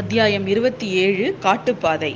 [0.00, 2.10] அத்தியாயம் இருபத்தி ஏழு காட்டுப்பாதை.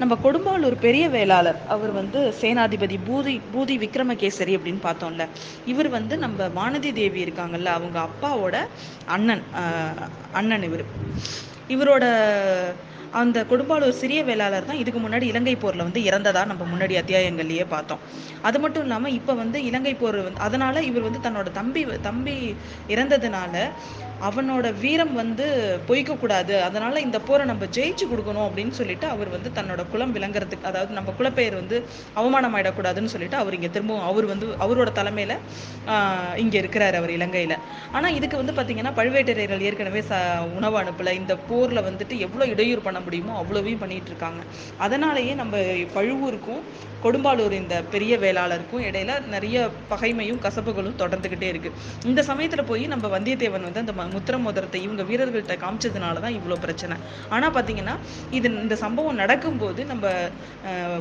[0.00, 5.24] நம்ம கொடும்பாளூர் பெரிய வேளாளர் அவர் வந்து சேனாதிபதி பூதி பூதி விக்ரமகேசரி அப்படின்னு பார்த்தோம்ல.
[5.72, 8.58] இவர் வந்து நம்ம வானதி தேவி இருக்காங்கல்ல அவங்க அப்பாவோட
[9.16, 9.42] அண்ணன்
[10.40, 10.84] அண்ணன் இவர்.
[11.74, 12.04] இவரோட
[13.18, 18.02] அந்த கொடும்பாளூர் சிறிய வேளாளர் தான் இதுக்கு முன்னாடி இலங்கை போரில் வந்து இறந்ததா நம்ம முன்னாடி அத்தியாயங்கள்லேயே பார்த்தோம்.
[18.48, 22.36] அது மட்டும் இல்லாமல் இப்போ வந்து இலங்கை போர் வந்து அதனால் இவர் வந்து தன்னோட தம்பி தம்பி
[22.94, 23.56] இறந்ததுனால
[24.28, 25.44] அவனோட வீரம் வந்து
[25.88, 30.92] பொய்க்கக்கூடாது அதனால் இந்த போரை நம்ம ஜெயிச்சு கொடுக்கணும் அப்படின்னு சொல்லிட்டு அவர் வந்து தன்னோட குலம் விளங்குறதுக்கு அதாவது
[30.98, 31.76] நம்ம குலப்பெயர் வந்து
[32.20, 35.34] அவமானம் ஆயிடக்கூடாதுன்னு சொல்லிட்டு அவர் இங்கே திரும்பவும் அவர் வந்து அவரோட தலைமையில்
[36.42, 37.56] இங்கே இருக்கிறார் அவர் இலங்கையில்.
[37.96, 40.20] ஆனால் இதுக்கு வந்து பார்த்தீங்கன்னா பழுவேட்டரையர்கள் ஏற்கனவே ச
[40.58, 41.14] உணவு அனுப்பல.
[41.20, 44.42] இந்த போரில் வந்துட்டு எவ்வளோ இடையூறு பண்ண முடியுமோ அவ்வளவையும் பண்ணிட்டு இருக்காங்க
[44.86, 45.56] அதனாலேயே நம்ம
[45.96, 46.62] பழுவூருக்கும்
[47.04, 49.58] கொடும்பாலூர் இந்த பெரிய வேளாளருக்கும் இடையில நிறைய
[49.92, 51.70] பகைமையும் கசப்புகளும் தொடர்ந்துகிட்டே இருக்கு.
[52.10, 56.96] இந்த சமயத்துல போய் நம்ம வந்தியத்தேவன் வந்து அந்த முத்திர மோதிரத்தை இவங்க வீரர்கள்ட்ட காமிச்சதுனால தான் இவ்வளோ பிரச்சனை.
[57.36, 57.94] ஆனா பாத்தீங்கன்னா
[58.38, 60.12] இது இந்த சம்பவம் நடக்கும்போது நம்ம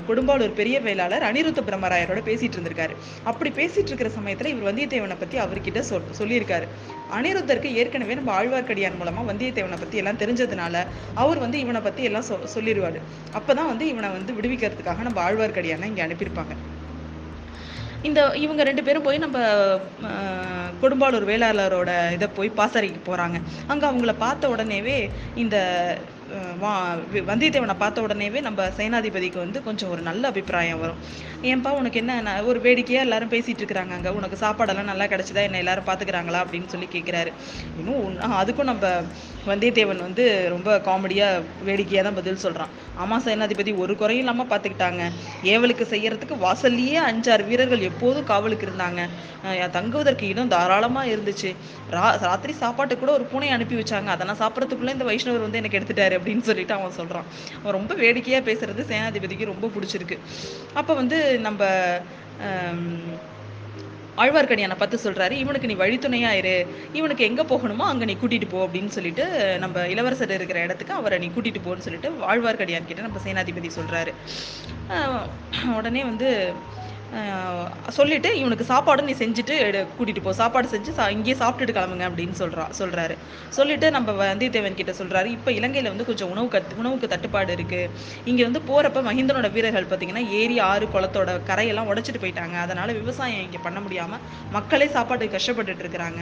[0.09, 2.95] கொடும்பாலூர் பெரிய வேளாளர் அனிருத்த பிரம்மராயரோட பேசிட்டு இருந்திருக்காரு
[3.31, 6.67] அப்படி பேசிட்டு இருக்கிற சமயத்துல இவர் வந்தியத்தேவனை பத்தி அவர்கிட்ட சொல் சொல்லியிருக்காரு.
[7.17, 10.75] அனிருத்தருக்கு ஏற்கனவே நம்ம ஆழ்வார்க்கடியான் மூலமாக வந்தியத்தேவனை பற்றி எல்லாம் தெரிஞ்சதுனால
[11.15, 12.99] அவர் வந்து இவனை பற்றி எல்லாம் சொ சொல்லிடுவார்
[13.33, 16.53] அப்போ தான் வந்து இவனை வந்து விடுவிக்கிறதுக்காக நம்ம ஆழ்வார்க்கடியானை இங்கே அனுப்பியிருப்பாங்க.
[18.01, 19.37] இந்த இவங்க ரெண்டு பேரும் போய் நம்ம
[20.81, 24.97] கொடும்பாளூர் வேளாளரோட இதை போய் பாசறைக்கு போகிறாங்க அங்கே அவங்கள பார்த்த உடனேவே
[25.35, 25.57] இந்த
[27.29, 30.99] வந்தியத்தேவனை பார்த்த உடனேவே நம்ம சேனாதிபதிக்கு வந்து கொஞ்சம் ஒரு நல்ல அபிப்பிராயம் வரும்.
[31.51, 34.11] ஏன்பா உனக்கு என்ன ஒரு வேடிக்கையாக எல்லாரும் பேசிட்டு இருக்கிறாங்க அங்கே.
[34.19, 35.43] உனக்கு சாப்பாடெல்லாம் நல்லா கிடச்சிதா?
[35.47, 36.41] என்ன எல்லாரும் பார்த்துக்கிறாங்களா?
[36.45, 37.31] அப்படின்னு சொல்லி கேட்குறாரு
[37.79, 38.91] இன்னும் அதுக்கும் நம்ம
[39.49, 45.03] வந்தியத்தேவன் வந்து ரொம்ப காமெடியாக வேடிக்கையாக தான் பதில் சொல்கிறான் ஆமாம் சேனாதிபதி ஒரு குறையும் இல்லாமல் பார்த்துக்கிட்டாங்க.
[45.53, 49.01] ஏவலுக்கு செய்யறதுக்கு வாசல்லையே அஞ்சாறு வீரர்கள் எப்போதும் காவலுக்கு இருந்தாங்க.
[49.75, 51.49] தங்குவதற்கு இடம் தாராளமாக இருந்துச்சு.
[51.97, 54.09] ரா ராத்திரி சாப்பாட்டுக்கு கூட ஒரு பூனை அனுப்பி வச்சாங்க.
[54.15, 57.27] அதெல்லாம் சாப்பிட்றதுக்குள்ளே இந்த வைஷ்ணவர் வந்து எனக்கு எடுத்துட்டாரு அப்படின்னு சொல்லிட்டு அவன் சொல்கிறான்
[57.61, 60.17] அவன் ரொம்ப வேடிக்கையாக பேசுறது சேனாதிபதிக்கு ரொம்ப பிடிச்சிருக்கு.
[60.81, 61.63] அப்போ வந்து நம்ம
[64.23, 66.55] ஆழ்வார்க்கடியானை பார்த்து சொல்றாரு இவனுக்கு நீ வழித்துணையா இரு.
[66.97, 69.25] இவனுக்கு எங்க போகணுமோ அங்க நீ கூட்டிட்டு போ அப்படின்னு சொல்லிட்டு
[69.63, 74.13] நம்ம இளவரசர் இருக்கிற இடத்துக்கு அவரை நீ கூட்டிட்டு போன்னு சொல்லிட்டு ஆழ்வார்க்கடியான் கிட்ட நம்ம சேனாதிபதி சொல்றாரு.
[75.77, 76.29] உடனே வந்து
[77.09, 80.31] சொல்லிவிட்டு சொல்லிட்டு இவனுக்கு சாப்பாடு நீ செஞ்சுட்டு கூட்டிகிட்டு கூட்டிட்டு போ.
[80.39, 83.15] சாப்பாடு செஞ்சு சா இங்கேயே சாப்பிட்டுட்டு கிளம்புங்க அப்படின்னு சொல்றா சொல்றாரு.
[83.57, 87.81] சொல்லிட்டு நம்ம வந்தியத்தேவன் கிட்ட சொல்றாரு இப்ப இலங்கையில வந்து கொஞ்சம் உணவு கத்து உணவுக்கு தட்டுப்பாடு இருக்கு.
[88.31, 92.55] இங்க வந்து போறப்ப மஹிந்தனோட வீரர்கள் பாத்தீங்கன்னா ஏரி ஆறு குளத்தோட கரையெல்லாம் உடைச்சிட்டு போயிட்டாங்க.
[92.65, 94.19] அதனால விவசாயம் இங்க பண்ண முடியாம
[94.57, 96.21] மக்களே சாப்பாட்டுக்கு கஷ்டப்பட்டுட்டு இருக்கிறாங்க.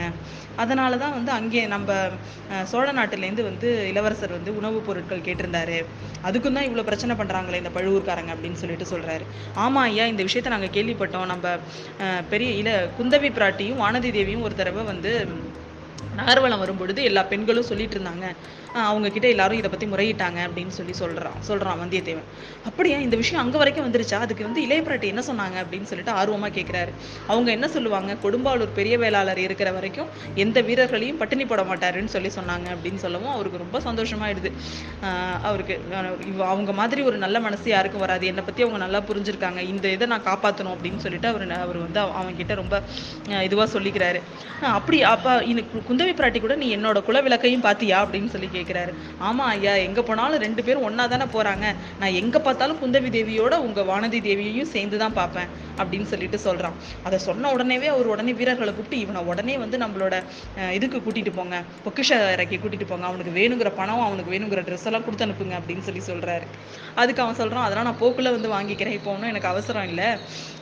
[0.64, 1.86] அதனாலதான் வந்து அங்கே நம்ம
[2.72, 5.78] சோழ நாட்டிலேருந்து வந்து இளவரசர் வந்து உணவுப் பொருட்கள் கேட்டிருந்தாரு.
[6.28, 9.24] அதுக்கும் தான் இவ்வளவு பிரச்சனை பண்றாங்களே இந்த பழுவூர்காரங்க அப்படின்னு சொல்லிட்டு சொல்றாரு.
[9.64, 11.30] ஆமா ஐயா இந்த விஷயத்த நாங்க கேள்விப்பட்டோம்.
[11.32, 11.46] நம்ம
[12.30, 15.12] பெரிய இல்லை குந்தவி பிராட்டியும் வானதி தேவியும் ஒரு தடவை வந்து
[16.16, 18.34] நகர்வலம் வரும்பொழுது எல்லா பெண்களும் சொல்லிட்டு இருந்தாங்க
[18.74, 22.26] அவங்க கிட்ட எல்லாரும் இதை பத்தி முறையிட்டாங்க அப்படின்னு சொல்லி சொல்றான் சொல்றான் வந்தியத்தேவன்.
[22.64, 22.98] அப்படியா?
[22.98, 24.14] இந்த விஷயம் அங்க வரைக்கும் வந்துருச்சா?
[24.14, 25.56] அதுக்கு வந்து இளையபிராட்டி என்ன சொன்னாங்க?
[25.62, 26.92] அப்படின்னு சொல்லிட்டு ஆர்வமா கேட்கிறாரு
[27.26, 28.16] அவங்க என்ன சொல்லுவாங்க?
[28.22, 33.62] கொடும்பாலூர் பெரிய வேளாளர் இருக்கிற வரைக்கும் எந்த வீரர்களையும் பட்டினி போட மாட்டாருன்னு சொல்லி சொன்னாங்க அப்படின்னு சொல்லவும் அவருக்கு
[33.64, 34.52] ரொம்ப சந்தோஷமாயிடுது.
[35.02, 35.80] ஆஹ் அவருக்கு
[36.42, 38.26] அவங்க மாதிரி ஒரு நல்ல மனசு யாருக்கும் வராது.
[38.26, 39.58] என்னை பத்தி அவங்க நல்லா புரிஞ்சிருக்காங்க.
[39.58, 42.82] இந்த இதை நான் காப்பாத்தணும் அப்படின்னு சொல்லிட்டு அவர் அவர் வந்து அவங்க கிட்ட ரொம்ப
[43.42, 44.20] இதுவா சொல்லிக்கிறாரு.
[44.62, 48.92] அப்படி அப்ப எனக்கு குந்தவி பிராட்டி கூட நீ என்னோட குல விளக்கையும் பாத்தியா அப்படின்னு சொல்லி கேட்குறாரு
[49.28, 51.66] ஆமா ஐயா எங்க போனாலும் ரெண்டு பேரும் ஒண்ணா தானே போறாங்க.
[52.00, 55.48] நான் எங்க பார்த்தாலும் குந்தவி தேவியோட உங்க வானதி தேவியையும் சேர்ந்து தான் பார்ப்பேன்
[55.80, 56.76] அப்படின்னு சொல்லிட்டு சொல்றான்.
[57.06, 60.14] அதை சொன்ன உடனேவே அவர் உடனே வீரர்களை கூப்பிட்டு இவனை உடனே வந்து நம்மளோட
[60.78, 61.56] இதுக்கு கூட்டிட்டு போங்க.
[61.86, 63.06] பொக்கிஷ இறக்கி கூட்டிட்டு போங்க.
[63.10, 66.46] அவனுக்கு வேணுங்கிற பணம் அவனுக்கு வேணுங்கிற ட்ரெஸ் எல்லாம் கொடுத்து அனுப்புங்க அப்படின்னு சொல்லி சொல்றாரு.
[67.02, 68.96] அதுக்கு அவன் சொல்றான் அதெல்லாம் நான் போக்குல வந்து வாங்கிக்கிறேன்.
[68.98, 70.08] இப்போ ஒன்றும் எனக்கு அவசரம் இல்லை.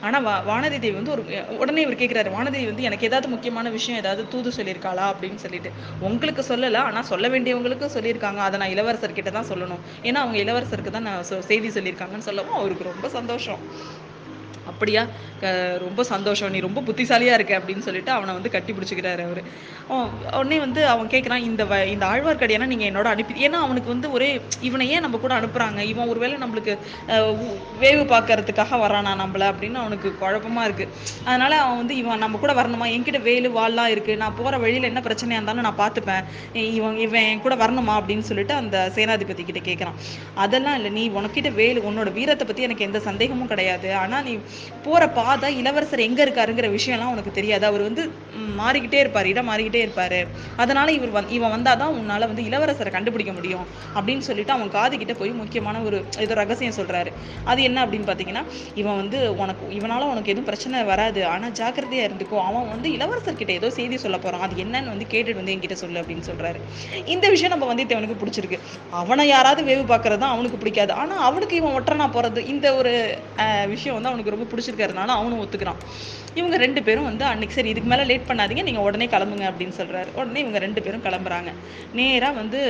[0.06, 1.22] ஆனா வா வானதி தேவி வந்து ஒரு
[1.62, 5.06] உடனே இவர் கேக்குறாரு வானதி வந்து எனக்கு ஏதாவது முக்கியமான விஷயம் ஏதாவது தூது சொல்லியிருக்காளா?
[5.16, 5.70] அப்படின்னு சொல்லிட்டு.
[6.08, 8.40] உங்களுக்கு சொல்லல ஆனா சொல்ல வேண்டியவங்களுக்கு சொல்லியிருக்காங்க.
[8.48, 9.82] அதை நான் இளவரசர் கிட்ட தான் சொல்லணும்.
[10.02, 13.62] ஏன்னா அவங்க இளவரசருக்கு தான் நான் செய்தி சொல்லியிருக்காங்கன்னு சொல்லவும் அவருக்கு ரொம்ப சந்தோஷம்.
[14.70, 15.02] அப்படியா?
[15.84, 16.52] ரொம்ப சந்தோஷம்.
[16.54, 19.42] நீ ரொம்ப புத்திசாலியாக இருக்க அப்படின்னு சொல்லிட்டு அவனை வந்து கட்டி பிடிச்சிக்கிறாரு அவர்.
[20.38, 24.28] உடனே வந்து அவன் கேட்குறான் இந்த வ இந்த ஆழ்வார்க்கடியானை நீங்கள் என்னோட அனுப்பி ஏன்னா அவனுக்கு வந்து ஒரே
[24.68, 26.72] இவனை ஏன் நம்ம கூட அனுப்புகிறாங்க இவன் ஒருவேளை நம்மளுக்கு
[27.82, 30.90] வேவு பார்க்கறதுக்காக வரானா நம்மள அப்படின்னு அவனுக்கு குழப்பமாக இருக்குது
[31.28, 32.88] அதனால் அவன் வந்து இவன் நம்ம கூட வரணுமா?
[32.94, 36.24] என்கிட்ட வேலு வாள்லாம் இருக்குது நான் போகிற வழியில் என்ன பிரச்சனையாக இருந்தாலும் நான் பார்த்துப்பேன்
[36.78, 37.94] இவன் இவன் என் கூட வரணுமா?
[38.00, 39.98] அப்படின்னு சொல்லிட்டு அந்த சேனாதிபதி கிட்ட கேட்குறான்
[40.44, 40.92] அதெல்லாம் இல்லை.
[40.98, 43.88] நீ உனக்கிட்ட வேலு உன்னோட வீரத்தை பற்றி எனக்கு எந்த சந்தேகமும் கிடையாது.
[44.02, 44.34] ஆனால் நீ
[44.86, 47.64] போகிற பாதை இளவரசர் எங்கே இருக்காருங்கிற விஷயம்லாம் உனக்கு தெரியாது.
[47.70, 48.02] அவர் வந்து
[48.60, 50.18] மாறிக்கிட்டே இருப்பார் இடம் மாறிக்கிட்டே இருப்பார்.
[50.62, 53.64] அதனால் இவர் வந் இவன் வந்தாதான் உன்னால் வந்து இளவரசரை கண்டுபிடிக்க முடியும்
[53.96, 57.10] அப்படின்னு சொல்லிட்டு அவன் காது போய் முக்கியமான ஒரு ஏதோ ரகசியம் சொல்கிறாரு
[57.50, 58.44] அது என்ன அப்படின்னு பார்த்தீங்கன்னா
[58.80, 61.20] இவன் வந்து உனக்கு இவனால் உனக்கு எதுவும் பிரச்சனை வராது.
[61.32, 62.38] ஆனால் ஜாக்கிரதையாக இருந்துக்கோ.
[62.48, 64.44] அவன் வந்து இளவரசர்கிட்ட ஏதோ செய்தி சொல்ல போறான்.
[64.46, 66.60] அது என்னன்னு வந்து கேட்டுட்டு வந்து என்கிட்ட சொல்லு அப்படின்னு சொல்கிறாரு
[67.14, 68.60] இந்த விஷயம் நம்ம வந்தியத்தேவனுக்கு பிடிச்சிருக்கு.
[69.02, 70.92] அவனை யாராவது வேவு பார்க்கறது தான் அவனுக்கு பிடிக்காது.
[71.02, 72.94] ஆனால் அவனுக்கு இவன் ஒற்றனா போகிறது இந்த ஒரு
[73.74, 75.80] விஷயம் வந்து அவனுக்கு ரொம்ப பிடிச்சிருக்கிறதுனால அவனும் ஒத்துக்கிறான்.
[76.40, 80.08] இவங்க ரெண்டு பேரும் வந்து அன்னைக்கு சரி இதுக்கு மேலே லேட் பண்ணாதீங்க நீங்கள் உடனே கிளம்புங்க அப்படின்னு சொல்கிறாரு
[80.18, 81.50] உடனே இவங்க ரெண்டு பேரும் கிளம்புறாங்க.
[81.98, 82.60] நேராக வந்து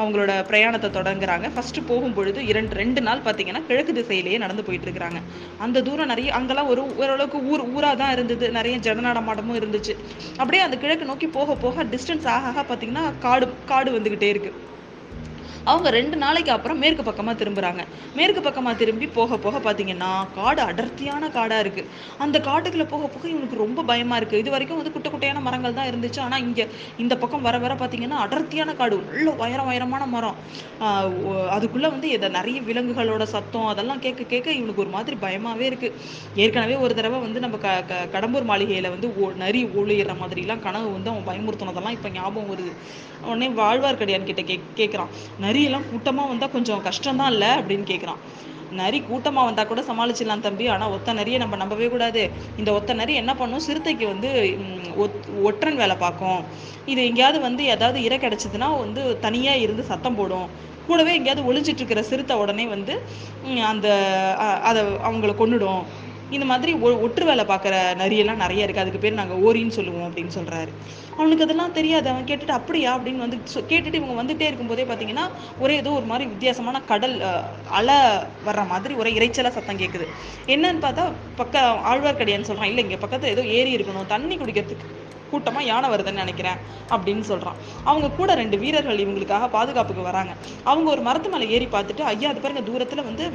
[0.00, 1.48] அவங்களோட பிரயாணத்தை தொடங்குறாங்க.
[1.56, 5.20] ஃபஸ்ட்டு போகும் பொழுது இரண்டு ரெண்டு நாள் பார்த்தீங்கன்னா கிழக்கு திசையிலேயே நடந்து போயிட்டு இருக்கிறாங்க
[5.66, 8.48] அந்த தூரம் நிறைய அங்கெல்லாம் ஒரு ஓரளவுக்கு ஊர் ஊராக தான் இருந்தது.
[8.58, 9.96] நிறைய ஜனநடமாட்டமும் இருந்துச்சு.
[10.40, 14.70] அப்படியே அந்த கிழக்கு நோக்கி போக போக டிஸ்டன்ஸ் ஆக ஆக பார்த்தீங்கன்னா காடு காடு வந்துக்கிட்டே இருக்குது
[15.64, 17.82] அவங்க ரெண்டு நாளைக்கு அப்புறம் மேற்கு பக்கமாக திரும்புகிறாங்க
[18.14, 21.88] மேற்கு பக்கமாக திரும்பி போக போக பார்த்தீங்கன்னா காடு அடர்த்தியான காடாக இருக்குது
[22.18, 25.88] அந்த காட்டுக்குள்ளே போக போக இவனுக்கு ரொம்ப பயமாக இருக்குது இது வரைக்கும் வந்து குட்டை குட்டையான மரங்கள் தான்
[25.90, 26.20] இருந்துச்சு.
[26.20, 26.64] ஆனால் இங்கே
[26.98, 28.96] இந்த பக்கம் வர வர பார்த்தீங்கன்னா அடர்த்தியான காடு.
[29.10, 30.36] நல்ல உயரம் உயரமான மரம்.
[31.50, 35.96] அதுக்குள்ளே வந்து இதை நிறைய விலங்குகளோட சத்தம் அதெல்லாம் கேட்க கேட்க இவனுக்கு ஒரு மாதிரி பயமாகவே இருக்குது
[36.36, 40.90] ஏற்கனவே ஒரு தடவை வந்து நம்ம க க- கடம்பூர் மாளிகையில் வந்து ஓ நரி ஒளியிற மாதிரிலாம் கனவு
[40.92, 42.72] வந்து அவன் பயமுறுத்தினதெல்லாம் இப்போ ஞாபகம் வருது.
[43.24, 45.10] உடனே வாழ்வார் கிட்ட கே கேட்குறான்
[45.52, 48.16] நரியெல்லாம் கூட்டமாக வந்தால் கொஞ்சம் கஷ்டம்தான் இல்லை அப்படின்னு கேட்குறான்
[48.70, 50.66] நரி கூட்டமாக வந்தால் கூட சமாளிச்சிடலாம் தம்பி.
[50.66, 52.30] ஆனால் ஒத்த நரியை நம்ம நம்பவே கூடாது.
[52.58, 53.60] இந்த ஒத்த நரி என்ன பண்ணும்?
[53.68, 54.58] சிறுத்தைக்கு வந்து
[54.98, 56.44] ஒத்- ஒற்றன் வேலை பார்க்கும்.
[56.86, 60.46] இது எங்கேயாவது வந்து ஏதாவது இரை கிடச்சிதுன்னா வந்து தனியாக இருந்து சத்தம் போடும்.
[60.86, 63.02] கூடவே எங்கேயாவது ஒளிஞ்சிட்டு இருக்கிற சிறுத்தை உடனே வந்து
[63.66, 63.88] அந்த
[64.62, 65.82] அதை அவங்கள கொன்னுடும்.
[66.30, 70.30] இந்த மாதிரி ஒ- ஒற்று வேலை பார்க்குற நரியெல்லாம் நிறைய இருக்குது அதுக்கு பேர் நாங்கள் ஓரின்னு சொல்லுவோம் அப்படின்னு
[70.38, 70.68] சொல்கிறாரு
[71.16, 72.08] அவனுக்கு அதெல்லாம் தெரியாது.
[72.08, 72.98] அவன் கேட்டுட்டு அப்படியா?
[72.98, 75.24] அப்படின்னு வந்து சொ- கேட்டுட்டு இவங்க வந்துட்டே இருக்கும்போதே பார்த்தீங்கன்னா
[75.58, 77.16] ஒரே ஏதோ ஒரு மாதிரி வித்தியாசமான கடல்
[77.70, 77.96] அலை
[78.46, 80.06] வர்ற மாதிரி ஒரே இறைச்சலாக சத்தம் கேட்குது
[80.46, 81.04] என்னன்னு பார்த்தா
[81.36, 81.54] பக்க
[81.90, 84.06] ஆழ்வார்க்கடியான்னு சொல்கிறான் இல்லை இங்கே பக்கத்தில் ஏதோ ஏரி இருக்கணும்.
[84.06, 84.88] தண்ணி குடிக்கிறதுக்கு
[85.30, 86.58] கூட்டமாக யானை வருதுன்னு நினைக்கிறேன்
[86.90, 90.32] அப்படின்னு சொல்கிறான் அவங்க கூட ரெண்டு வீரர்கள் இவங்களுக்காக பாதுகாப்புக்கு வராங்க.
[90.64, 93.26] அவங்க ஒரு மரத்து மேலே ஏறி பார்த்துட்டு ஐயா அது பாருங்க தூரத்தில் வந்து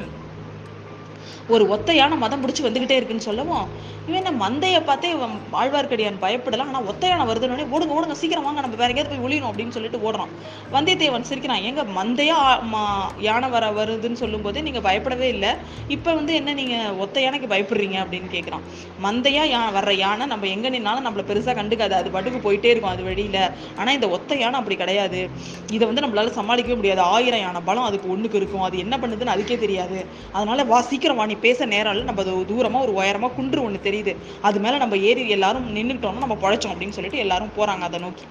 [1.48, 6.60] ஒரு ஒத்த யானை மதம் பிடிச்சி வந்துகிட்டே இருக்குன்னு சொல்லவும் இவன் என்ன மந்தையை பார்த்தே இவன் ஆழ்வார்க்கடியான் பயப்படலாம்.
[6.60, 10.12] ஆனால் ஒத்தையான யானை வருதுன்னு ஓடுங்க ஓடுங்க சீக்கிரம் வாங்க நம்ம வேற எங்கேயாவது போய் ஒழியணும் அப்படின்னு சொல்லிட்டு
[10.12, 10.28] ஓடுறான்.
[10.72, 15.48] வந்தியத்தேவன் சிரிக்கிறான் எங்க மந்தையா மா- யானை வர வருதுன்னு சொல்லும்போதே நீங்கள் பயப்படவே இல்லை.
[15.88, 18.04] இப்போ வந்து என்ன நீங்கள் ஒத்த யானைக்கு பயப்படுறீங்க?
[18.04, 18.60] அப்படின்னு கேட்குறான்
[19.02, 21.94] மந்தையா யா வர்ற யானை நம்ம எங்கே நின்னாலும் நம்மள பெருசாக கண்டுக்காது.
[21.94, 23.50] அது பாட்டுக்கு போயிட்டே இருக்கும் அது வழியில்.
[23.76, 25.30] ஆனால் இந்த ஒத்த யானை அப்படி கிடையாது.
[25.72, 27.00] இதை வந்து நம்மளால சமாளிக்கவே முடியாது.
[27.00, 28.62] ஆயிரம் யானை பலம் அதுக்கு ஒன்றுக்கு இருக்கும்.
[28.62, 30.06] அது என்ன பண்ணுதுன்னு அதுக்கே தெரியாது.
[30.32, 33.80] அதனால வா சீக்கிரம் வா நீ பேச நேரம் இல்லை நம்ம அது தூரமா ஒரு உயரமா குன்று ஒன்று
[33.82, 34.12] தெரியுது.
[34.40, 38.26] அது மேல நம்ம ஏறி எல்லாரும் நின்றுட்டோம்னா நம்ம பழைச்சோம் அப்படின்னு சொல்லிட்டு எல்லாரும் போறாங்க அதை நோக்கி.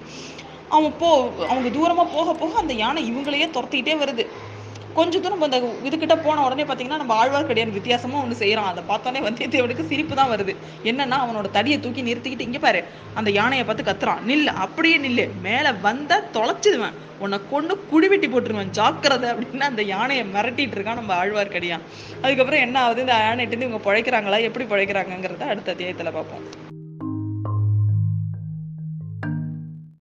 [0.68, 1.10] அவன் போ
[1.48, 4.24] அவங்க தூரமா போக போக அந்த யானை இவங்களையே துரத்திக்கிட்டே வருது.
[4.94, 5.58] கொஞ்சம் தூரம் அந்த
[5.88, 10.54] இதுக்கிட்ட போன உடனே பார்த்தீங்கன்னா நம்ம ஆழ்வார்க்கடியான் வித்தியாசமாக ஒன்று செய்கிறான் அதை பார்த்தோன்னே வந்தியத்தேவனுக்கு சிரிப்பு தான் வருது.
[10.84, 14.22] என்னன்னா அவனோட தடியை தூக்கி நிறுத்திக்கிட்டு இங்கே பாரு அந்த யானையை பார்த்து கத்துறான்.
[14.30, 15.28] நில்லு அப்படியே நில்லு.
[15.42, 18.70] மேலே வந்தால் தொலைச்சிடுவேன் உன்னை கொண்டு குடிவெட்டி போட்டுருவேன்.
[18.70, 21.86] ஜாக்கிரதை அப்படின்னு அந்த யானையை மிரட்டிட்டு இருக்கான் நம்ம ஆழ்வார்க்கடியான்.
[22.22, 23.00] அதுக்கப்புறம் என்ன ஆகுது?
[23.00, 24.40] இந்த யானைட்டு இவங்க பிழைக்கிறாங்களா?
[24.40, 26.57] எப்படி பிழைக்கிறாங்கங்கிறத அடுத்த அத்தியாயத்துல பார்ப்போம்.